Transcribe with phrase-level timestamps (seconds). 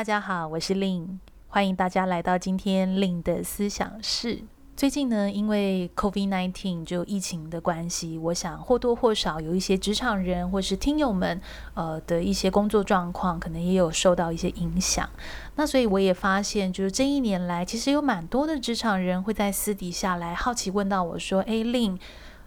[0.00, 1.18] 大家好，我是 Lin，
[1.48, 4.44] 欢迎大家来到今天 Lin 的思想室。
[4.74, 11.38] 最近呢，因为 COVID-19 就疫情的关系，我想或多或少有一些职场人或是听友们，
[11.74, 15.06] 呃的一些工作状况，可能也有受到一些影响。
[15.56, 21.98] 那所以我也发现，就是这一年来，其实有蛮多的职场人会在私底下来好奇问到我说：“哎，Lin。”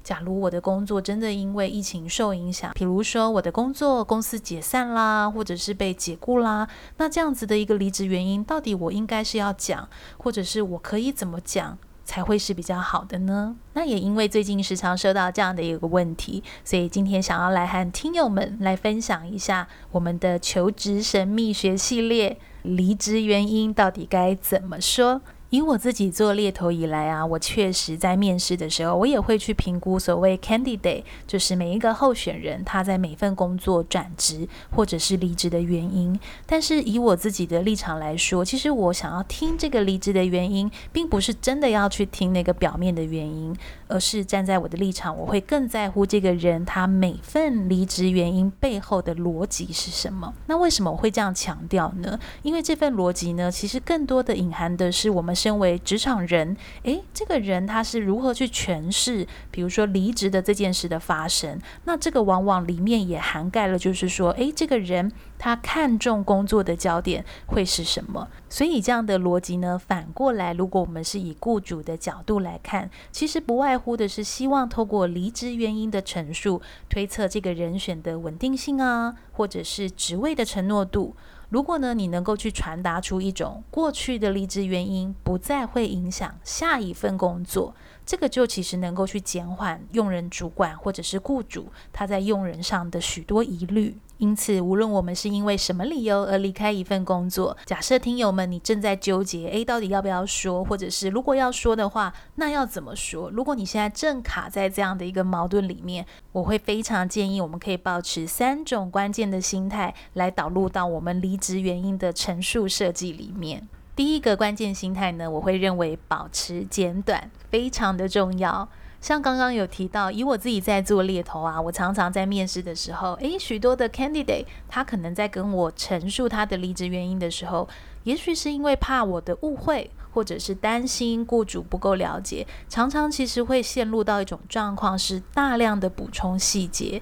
[0.04, 6.68] 假如我的工作真的因为疫情受影响，比如说我的工作公司解散啦，或者是被解雇啦，
[6.98, 13.56] 那这样子的一个离职原因，到底我应该是要讲，或者是我可以怎么讲才会是比较好的呢？
[13.74, 25.22] 那也因为最近时常收到这样的一个问题，所以今天想要来和听友们来分享一下我们的求职神秘学系列，离职原因到底该怎么说？
[25.54, 36.20] 以我自己做猎头以来啊，我确实在面试的时候，我也会去评估所谓 candidate，就是每一个候选人他在每份工作转职或者是离职的原因。
[36.48, 43.56] 但是以我自己的立场来说，其实我想要听这个离职的原因，并不是真的要去听那个表面的原因，
[43.88, 50.34] 而是站在我的立场，我会更在乎这个人他每份离职原因背后的逻辑是什么。
[50.48, 52.20] 那为什么我会这样强调呢？
[52.42, 55.38] 因为这份逻辑呢，其实更多的隐含的是我们。
[55.44, 61.60] 身为职场人，诶，这个人他是如何去诠释，比如说离职的这件事的发生？
[61.84, 68.30] 那这个往往里面也涵盖了，就是说，诶，这个人他看重工作的焦点会是什么？
[68.48, 81.14] 所以这样的逻辑呢，反过来，如果我们是以雇主的角度来看，其实不外乎的是希望透过离职原因的陈述，推测这个人选的稳定性啊，或者是职位的承诺度。
[81.54, 93.96] 如果呢，你能够去传达出一种过去的离职原因不再会影响下一份工作，这个就其实能够去减缓用人主管或者是雇主他在用人上的许多疑虑。
[94.18, 103.30] 因此，无论我们是因为什么理由而离开一份工作，假设听友们你正在纠结，诶，到底要不要说，或者是如果要说的话，那要怎么说？
[103.32, 113.68] 如果你现在正卡在这样的一个矛盾里面，我会非常建议我们可以保持三种关键的心态来导入到我们离职原因的陈述设计里面。
[113.96, 118.68] 第一个关键心态呢，我会认为保持简短非常的重要。
[119.04, 127.68] 像刚刚有提到，以我自己在做猎头啊，我常常在面试的时候，诶，许多的 candidate 他可能在跟我陈述他的离职原因的时候，
[128.06, 137.02] 也许是因为怕我的误会，或者是担心雇主不够了解，常常其实会陷入到一种状况，是大量的补充细节。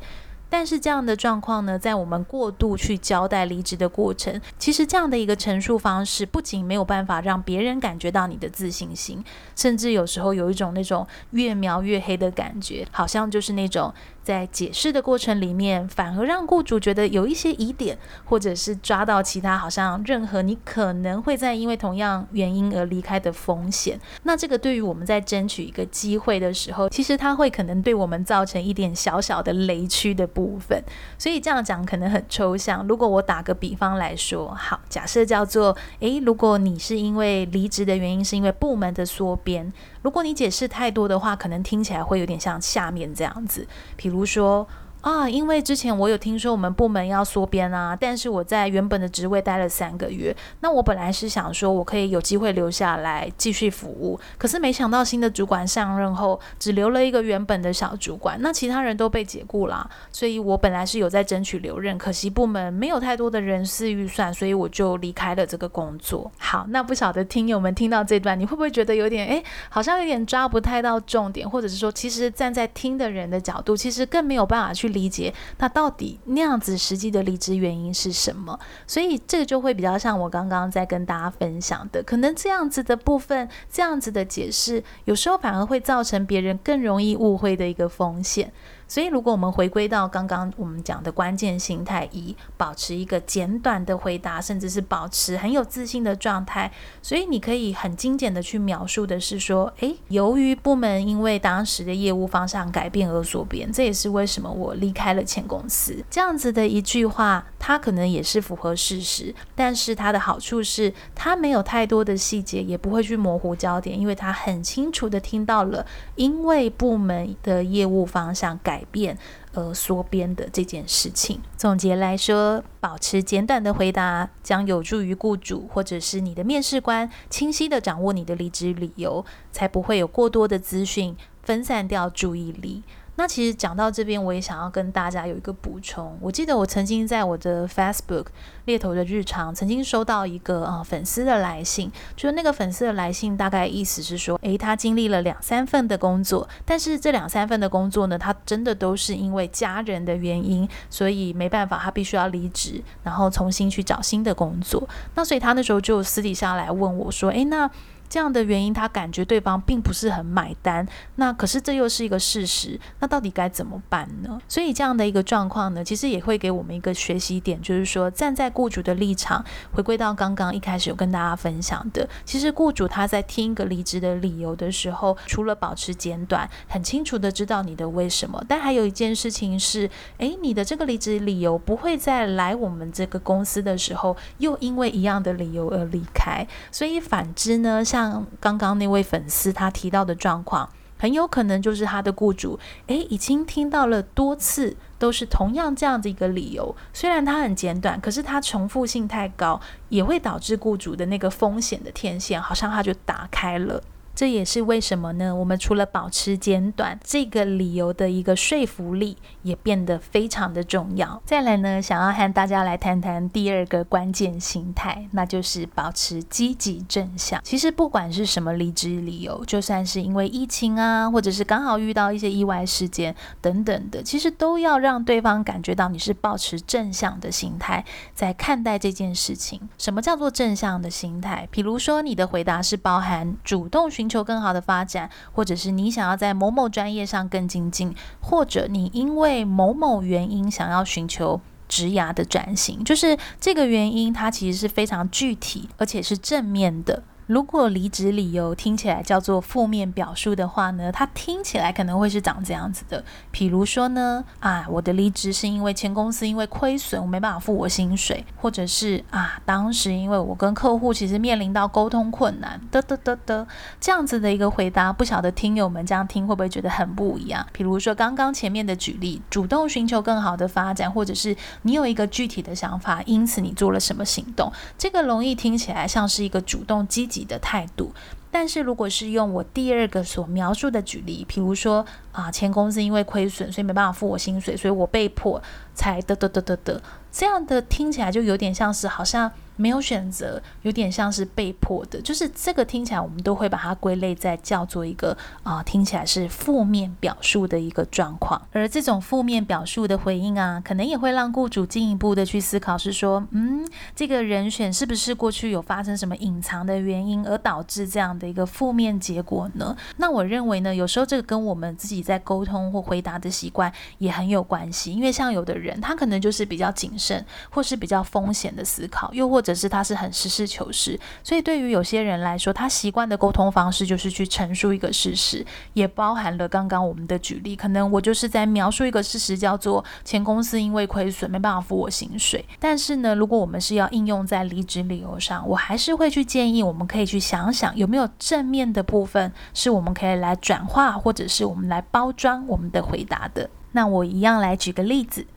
[0.52, 9.24] 但是这样的状况呢，在我们过度去交代离职的过程，其实这样的一个陈述方式，不仅没有办法让别人感觉到你的自信心，
[9.56, 13.94] 甚至有时候有一种那种越描越黑的感觉，好像就是那种。
[14.24, 24.00] 在解释的过程里面，反而让雇主觉得有一些疑点，或者是抓到其他好像任何你可能会在因为同样原因而离开的风险。
[24.24, 30.84] 那这个对于我们在争取一个机会的时候，其实它会可能对我们造成一点小小的雷区的部分。
[31.18, 32.86] 所以这样讲可能很抽象。
[32.88, 39.72] 如果我打个比方来说，好，假设叫做，诶，如果你是因为离职的原因是因为部门的缩编。
[40.02, 44.68] 如果你解释太多的话，可能听起来会有点像下面这样子，比比如说。
[45.02, 66.32] 啊，因为之前我有听说我们部门要缩编啊，但是我在原本的职位待了三个月，那我本来是想说我可以有机会留下来继续服务，可是没想到新的主管上任后，只留了一个原本的小主管，那其他人都被解雇啦，所以我本来是有在争取留任，可惜部门没有太多的人事预算，所以我就离开了这个工作。
[66.38, 74.91] 好，那不晓得听友们听到这段，你会不会觉得有点诶，好像有点抓不太到重点，或者是说，其实站在听的人的角度，其实更没有办法去。
[74.92, 78.60] 理解，那到底那样子实际的离职原因是什么？
[78.86, 88.52] 所以这个就会比较像我刚刚在跟大家分享的，可能这样子的部分，这样子的解释，有时候反而会造成别人更容易误会的一个风险。
[88.92, 96.70] 所以，如果我们回归到刚刚我们讲的关键心态，一保持一个简短的回答，甚至是保持很有自信的状态。
[97.02, 106.04] 所以，你可以很精简的去描述的是说，诶，由于部门因为当时的业务方向改变而所变，这也是为什么我离开了前公司。
[106.10, 115.86] 这样子的一句话，它可能也是符合事实，但是它的好处是，它没有太多的细节，也不会去模糊焦点，因为它很清楚的听到了，
[116.16, 118.81] 因为部门的业务方向改。
[118.82, 119.16] 改变
[119.54, 121.40] 而缩编的这件事情。
[121.56, 132.82] 总结来说，保持简短的回答将有助于雇主或者是你的面试官清晰的掌握你的离职理由，才不会有过多的资讯分散掉注意力。
[133.18, 136.18] 那其实讲到这边，我也想要跟大家有一个补充。
[136.20, 138.28] 我记得我曾经在我的 Facebook
[138.66, 154.88] 猎头的日常，曾经收到一个啊、粉丝的来信，就是那个粉丝的来信，大概意思是说，诶，他经历了两三份的工作，但是这两三份的工作呢，他真的都是因为家人的原因，所以没办法，他必须要离职，然后重新去找新的工作。
[155.16, 157.70] 那所以他那时候就私底下来问我说，诶，那。
[158.12, 160.86] 这样的原因，他感觉对方并不是很买单。
[161.16, 164.38] 那可是这又是一个事实，那到底该怎么办呢？
[164.50, 169.42] 所以这样的一个状况呢，其实也会给我们一个学习点，就是说站在雇主的立场，
[169.72, 186.46] 回归到刚刚一开始有跟大家分享的，其实雇主他在听一个离职的理由的时候，除了保持简短，很清楚的知道你的为什么，但还有一件事情是，诶，你的这个离职理由不会在来我们这个公司的时候，又因为一样的理由而离开。
[186.72, 196.76] 所以反之呢，像像刚刚那位粉丝他提到的状况，很有可能就是他的雇主，诶，已经听到了多次，都是同样这样的一个理由。
[196.94, 203.82] 虽然它很简短，可是它重复性太高，也会导致雇主的那个风险的天线，好像它就打开了。
[204.22, 205.36] 这也是为什么呢？
[205.36, 211.20] 我们除了保持简短，这个理由的一个说服力也变得非常的重要。
[211.26, 217.42] 再来呢，想要和大家来谈谈第二个关键心态，那就是保持积极正向。
[217.44, 227.84] 其实不管是什么离职理由，就算是因为疫情啊，或者是刚好遇到一些意外事件等等的，其实都要让对方感觉到你是保持正向的心态
[228.14, 229.68] 在看待这件事情。
[229.80, 231.48] 什么叫做正向的心态？
[231.50, 247.04] 比如说你的回答是包含主动寻求更好的发展，或者是你想要在某某专业上更精进，或者你因为某某原因想要寻求职涯的转型，就是这个原因，它其实是非常具体，而且是正面的。
[247.32, 253.02] 如果离职理由听起来叫做负面表述的话呢，它听起来可能会是长这样子的。
[253.32, 263.48] 比如说呢，啊，我的离职是因为前公司因为亏损，我没办法付我薪水，或者是啊，当时因为我跟客户其实面临到沟通困难，得得得得，
[263.80, 267.48] 这样子的一个回答，不晓得听友们这样听会不会觉得很不一样？
[267.54, 277.92] 比如说刚刚前面的举例，主动寻求更好的发展，或者是你有一个具体的想法，因此你做了什么行动，这个容易听起来像是一个主动积极的态度，
[278.30, 285.42] 但是如果是用我第二个所描述的举例，比如说啊，前公司因为亏损，所以没办法付我薪水，所以我被迫
[285.74, 286.82] 才得得得得得，
[287.12, 289.32] 这样的听起来就有点像是好像。
[289.62, 298.42] 没有选择，有点像是被迫的，就是这个听起来，我们都会把它归类在叫做一个啊、听起来是负面表述的一个状况。
[298.52, 303.64] 而这种负面表述的回应啊，可能也会让雇主进一步的去思考，是说，嗯，
[303.96, 309.78] 这个人选是不是过去有发生什么隐藏的原因，而导致这样的一个负面结果呢？
[309.98, 319.51] 那我认为呢，有时候这个跟我们自己在沟通或回答的习惯也很有关系，因为像有的人，他可能就是比较谨慎，或是比较风险的思考，又或者。
[319.52, 327.54] 可是他是很实事求是，所以对于有些人来说，他习惯的沟通方式就是去陈述一个事实，也包含了刚刚我们的举例。
[327.54, 332.46] 可能我就是在描述一个事实，叫做前公司因为亏损没办法付我薪水。
[332.62, 343.50] 但是呢，如果我们是要应用在离职理由上，我还是会去建议，我们可以去想想有没有正面的部分，是我们可以来转化，或者是我们来包装我们的回答的。
[343.74, 345.28] 那我一样来举个例子，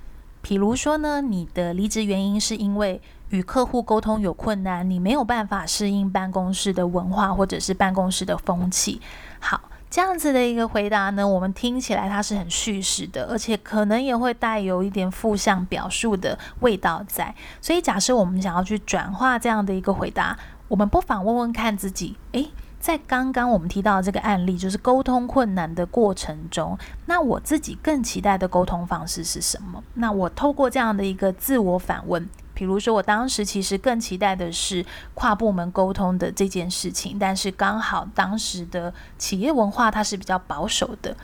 [0.41, 3.03] 比如说呢，你的离职原因是因为。
[3.35, 9.01] 与客户沟通有困难，你没有办法适应办公室的文化或者是办公室的风气。
[9.41, 9.61] 好，
[9.91, 17.35] 这样子的一个回答呢，我们听起来它是很叙事的，而且可能也会带有一点负向表述的味道在。
[17.61, 20.39] 所以，假设我们想要去转化这样的一个回答，
[20.69, 22.49] 我们不妨问问看自己：诶，
[22.79, 29.83] 在刚刚我们提到的这个案例，就是沟通困难的过程中，那我自己更期待的沟通方式是什么？
[29.95, 32.29] 那我透过这样的一个自我反问。
[32.55, 41.17] 比如说，我当时其实更期待的是跨部门沟通的这件事情，但是刚好当时的企业文化它是比较保守的，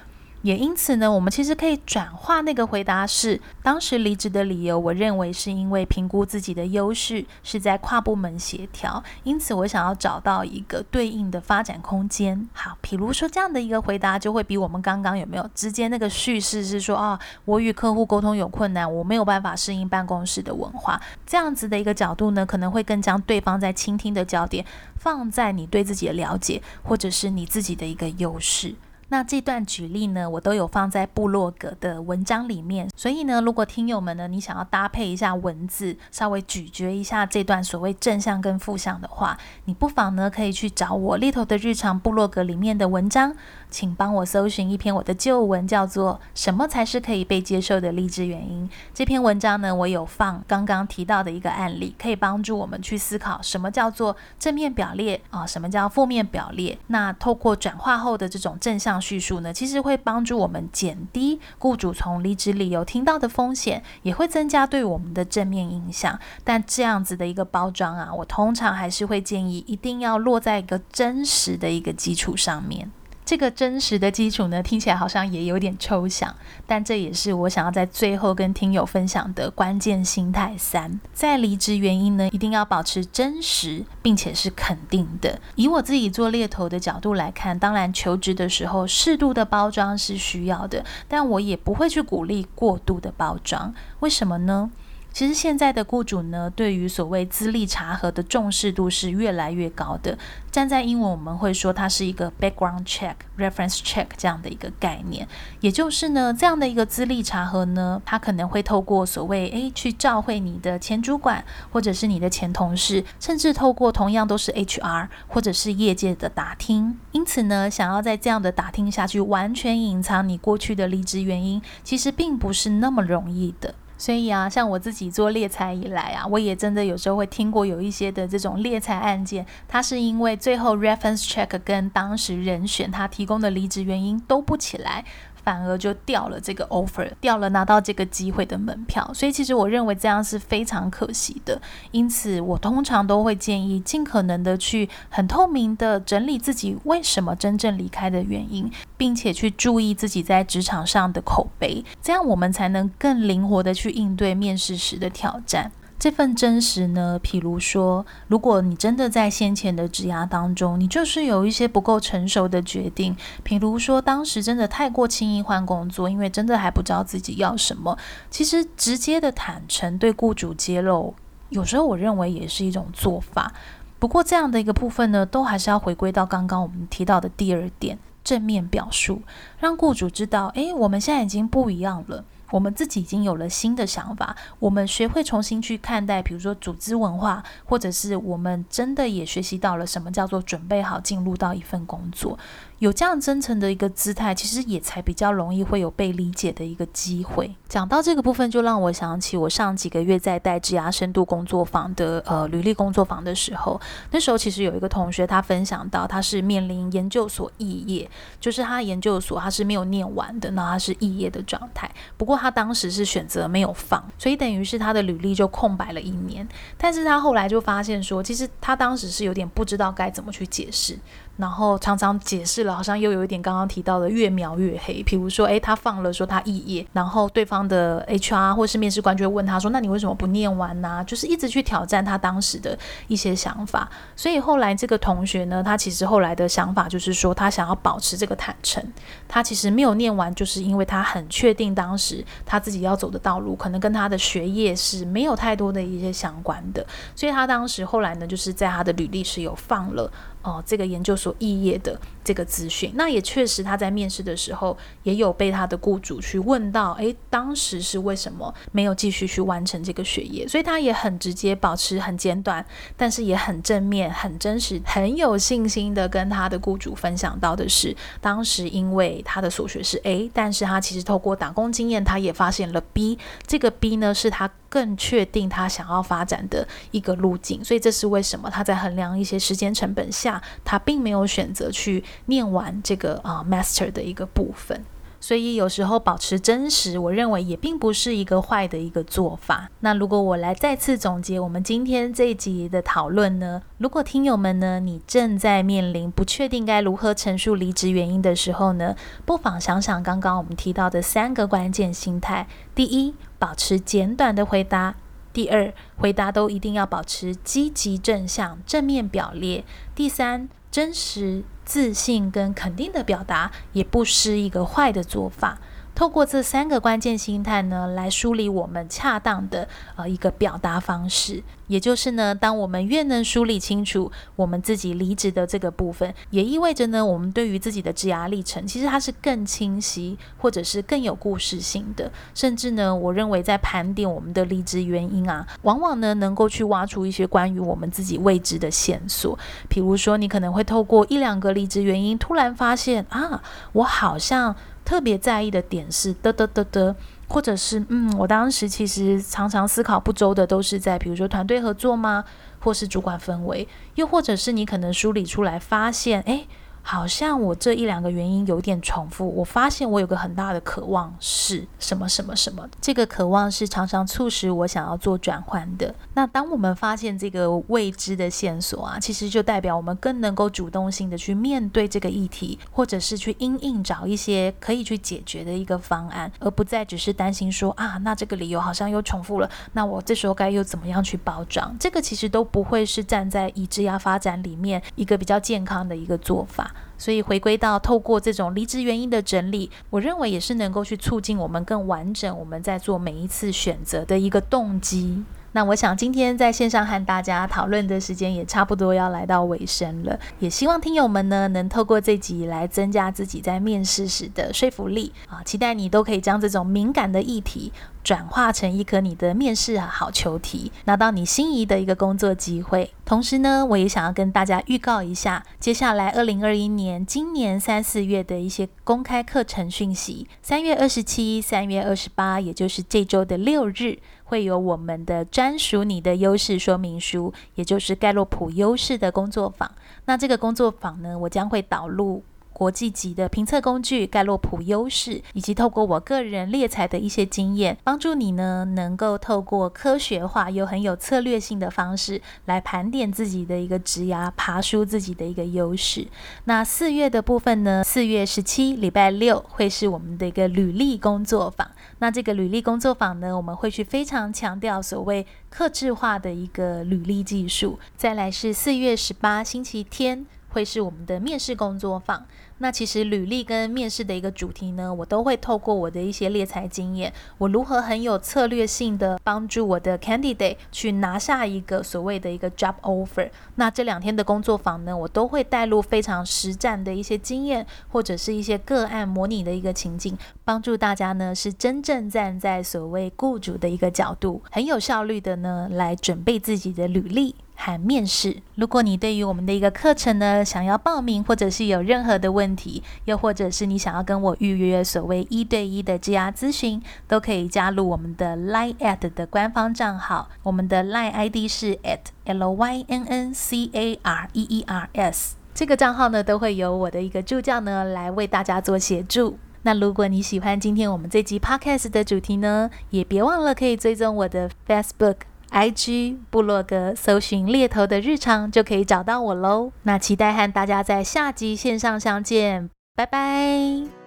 [0.42, 12.48] 也因此呢，我们其实可以转化那个回答是，当时离职的理由，我认为是因为评估自己的优势是在跨部门协调，因此我想要找到一个对应的发展空间。
[12.54, 24.64] 好，比如说这样的一个回答，就会比我们刚刚有没有直接那个叙事是说啊，我与客户沟通有困难，我没有办法适应办公室的文化，这样子的一个角度呢，可能会更将对方在倾听的焦点
[24.96, 28.74] 放在你对自己的了解，或者是你自己的一个优势。
[29.10, 43.34] 那这段举例呢，我都有放在部落格的文章里面，所以呢，如果听友们呢，你想要搭配一下文字，稍微咀嚼一下这段所谓正向跟负向的话，你不妨呢可以去找我猎头的日常部落格里面的文章，
[43.70, 48.68] 请帮我搜寻一篇我的旧文，叫做《什么才是可以被接受的离职原因》。
[48.92, 56.78] 这篇文章呢，我有放刚刚提到的一个案例，可以帮助我们去思考什么叫做正面表列啊，什么叫负面表列。
[56.88, 58.90] 那透过转化后的这种正向。
[59.00, 66.18] 叙述呢，其实会帮助我们减低雇主从离职理由听到的风险，也会增加对我们的正面影响。
[66.44, 72.90] 但这样子的一个包装啊，我通常还是会建议一定要落在一个真实的一个基础上面。
[73.30, 76.34] 这个真实的基础呢，听起来好像也有点抽象，
[76.66, 80.98] 但这也是我想要在最后跟听友分享的关键心态三。
[81.14, 85.40] 在离职原因呢，一定要保持真实，并且是肯定的。
[85.54, 93.72] 以我自己做猎头的角度来看，当然求职的时候适度的包装是需要的，但我也不会去鼓励过度的包装。
[94.00, 94.72] 为什么呢？
[95.12, 100.16] 其实现在的雇主呢，对于所谓资历查核的重视度是越来越高的。
[100.50, 105.26] 站在英文，我们会说它是一个 background check、reference check 这样的一个概念。
[105.60, 116.98] 也就是呢，这样的一个资历查核呢，它可能会透过所谓诶去照会你的前主管，或者是你的前同事，甚至透过同样都是 HR 或者是业界的打听。
[117.12, 123.74] 因此呢，想要在这样的打听下去，完全隐藏你过去的离职原因，其实并不是那么容易的。
[124.00, 135.04] 所以啊，像我自己做猎财以来啊，我也真的有时候会听过有一些的这种猎财案件，它是因为最后 reference check 跟当时人选他提供的离职原因都不起来。
[135.42, 141.60] 反而就掉了这个 offer，掉了拿到这个机会的门票，所以其实我认为这样是非常可惜的。
[141.90, 155.72] 因此，我通常都会建议尽可能的去很透明的整理自己为什么真正离开的原因，并且去注意自己在职场上的口碑，这样我们才能更灵活的去应对面试时的挑战。
[156.00, 163.14] 这份真实呢，譬如说，如果你真的在先前的职涯当中，你就是有一些不够成熟的决定，
[163.44, 167.98] 譬如说当时真的太过轻易换工作，因为真的还不知道自己要什么。
[168.30, 171.14] 其实直接的坦诚对雇主揭露，
[171.50, 173.52] 有时候我认为也是一种做法。
[173.98, 179.20] 不过这样的一个部分呢，都还是要回归到刚刚我们提到的第二点，正面表述，
[179.58, 182.24] 让雇主知道，诶，我们现在已经不一样了。
[182.50, 192.38] 我们自己已经有了新的想法，我们学会重新去看待，比如说组织文化，或者是我们真的也学习到了什么叫做准备好进入到一份工作。
[192.80, 197.54] 有这样真诚的一个姿态，其实也才比较容易会有被理解的一个机会。
[197.68, 203.78] 讲到这个部分，就让我想起我上几个月在带职涯深度工作坊的呃履历工作坊的时候，
[204.12, 208.10] 那时候其实有一个同学他分享到，他是面临研究所肄业，
[208.40, 211.90] 就是他研究所他是没有念完的，那他是肄业的状态。
[212.16, 216.48] 不过他当时是选择没有放，所以等于是他的履历就空白了一年。
[216.78, 220.98] 但是他后来就发现说，其实他当时是有点不知道该怎么去解释。
[221.36, 225.02] 然后常常解释了，好像又有一点刚刚提到的越描越黑。
[225.02, 233.88] 比如说，诶，他放了说他肄业，然后对方的 HR 或是面试官就会问他说：“那你为什么不念完呢？”就是一直去挑战他当时的一些想法。
[234.14, 238.82] 所以后来这个同学呢，他其实后来的想法就是说，他想要保持这个坦诚。
[239.28, 246.84] 他其实没有念完，就是因为他很确定当时他自己要走的道路可能跟他的学业是没有太多的一些相关的。
[247.14, 250.10] 所以他当时后来呢，就是在他的履历是有放了。
[250.42, 260.48] 哦，这个研究所肄业的这个资讯，那也确实他在面试的时候也有被他的雇主去问到，诶，当时是为什么没有继续去完成这个学业？
[260.48, 262.64] 所以他也很直接，保持很简短，
[262.96, 284.82] 但是也很正面、很真实、很有信心的跟他的雇主分享到的是，当时因为他的所学是 A，但是他其实透过打工经验，他也发现了 B，这个 B 呢是他更确定他想要发展的一个路径，所以这是为什么他在衡量一些时间成本下，他并没有选择去念完这个啊、master 的一个部分。
[285.20, 289.68] 所以有时候保持真实，我认为也并不是一个坏的一个做法。
[289.80, 293.62] 那如果我来再次总结我们今天这一集的讨论呢？
[293.78, 304.94] 如果听友们呢，你正在面临不确定该如何陈述离职原因的时候呢，不妨想想刚刚我们提到的三个关键心态：第一，保持简短的回答；
[305.32, 315.60] 第二，回答都一定要保持积极正向、正面表列；第三，真实、自信跟肯定的表达，也不失一个坏的做法。
[316.00, 321.42] 透过这三个关键心态呢，来梳理我们恰当的呃一个表达方式。
[321.66, 332.10] 也就是呢，当我们越能梳理清楚我们自己离职的这个部分，也意味着呢，我们对于自己的职涯历程，其实它是更清晰，或者是更有故事性的。
[332.34, 339.38] 甚至呢，我认为在盘点我们的离职原因啊，往往呢能够去挖出一些关于我们自己未知的线索。
[339.68, 343.42] 比如说，你可能会透过一两个离职原因，突然发现啊，
[343.72, 344.56] 我好像。
[344.90, 346.96] 特别在意的点是的的的的，
[347.28, 352.24] 或者是嗯，我当时其实常常思考不周的，都是在比如说团队合作吗？
[352.58, 356.48] 或是主管氛围，又或者是你可能梳理出来发现，诶。
[356.90, 359.32] 好像我这一两个原因有点重复。
[359.36, 365.94] 我发现我有个很大的渴望是什么什么什么，这个渴望是常常促使我想要做转换的。
[366.14, 381.72] 那当我们发现这个未知的线索啊，其实就代表我们更能够主动性的去面对这个议题，或者是去因应找一些可以去解决的一个方案，而不再只是担心说啊，那这个理由好像又重复了，那我这时候该又怎么样去包装？
[381.78, 386.74] 这个其实都不会是站在以职涯发展里面一个比较健康的一个做法。
[387.00, 395.24] 所以回归到透过这种离职原因的整理，我认为也是能够去促进我们更完整，我们在做每一次选择的一个动机。
[395.52, 405.42] 那我想今天在线上和大家讨论的时间也差不多要来到尾声了，也希望听友们呢能透过这集来增加自己在面试时的说服力啊！
[405.42, 412.92] 期待你都可以将这种敏感的议题转化成一颗你的面试好球题，拿到你心仪的一个工作机会。
[413.04, 423.98] 同时呢，我也想要跟大家预告一下，接下来二零二一年今年三四月的一些公开课程讯息，三月二十七、三月二十八，也就是这周的六日。
[424.24, 429.68] 会有我们的专属你的优势说明书，也就是盖洛普优势的工作坊。
[430.04, 432.22] 那这个工作坊呢，我将会导入。
[432.60, 446.06] 国际级的评测工具盖洛普优势，以及透过我个人猎才的一些经验，帮助你呢能够透过科学化又很有策略性的方式来盘点自己的一个职涯，爬梳自己的一个优势。
[446.44, 451.66] 那四月的部分呢，四月十七礼拜六会是我们的一个履历工作坊。
[452.00, 457.78] 那这个履历工作坊呢，我们会去非常强调所谓克制化的一个履历技术。
[457.96, 460.26] 再来是四月十八星期天。
[460.52, 462.26] 会是我们的面试工作坊。
[462.62, 473.30] 那其实履历跟面试的一个主题呢，我都会透过我的一些猎才经验，我如何很有策略性的帮助我的 candidate 去拿下一个所谓的一个 job offer。
[473.54, 487.34] 那这两天的工作坊呢，我都会带入非常实战的一些经验，或者是一些个案模拟的一个情境，帮助大家呢是真正站在所谓雇主的一个角度，很有效率的呢来准备自己的履历。
[487.60, 488.38] 和面试。
[488.54, 500.30] 如果你对于我们的一个课程呢，想要报名，或者是有任何的问题，又或者是你想要跟我预约所谓一对一的 G R 咨询，都可以加入我们的 Line at 的官方账号。
[500.42, 505.36] 我们的 Line ID 是 at L Y N N C A R E E R S。
[505.52, 509.36] 这个账号呢，都会由我的一个助教呢来为大家做协助。
[509.62, 515.29] 那如果你喜欢今天我们这集 Podcast 的主题呢，也别忘了可以追踪我的 Facebook。
[515.50, 519.72] IG 部落格搜寻猎头的日常就可以找到我喽。
[519.82, 523.99] 那期待和大家在下集线上相见，拜拜。